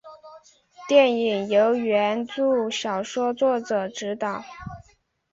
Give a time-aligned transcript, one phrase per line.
[0.87, 4.43] 电影由原着小说作者执导。